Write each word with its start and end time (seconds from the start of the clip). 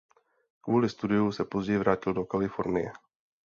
Kvůli 0.61 0.89
studiu 0.89 1.31
se 1.31 1.45
později 1.45 1.77
vrátil 1.79 2.13
do 2.13 2.25
Kalifornie. 2.25 2.91